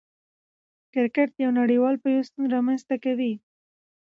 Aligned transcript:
کرکټ 0.93 1.29
یو 1.43 1.51
نړۍوال 1.59 1.95
پیوستون 2.03 2.45
رامنځ 2.55 2.81
ته 2.89 2.95
کوي. 3.03 3.33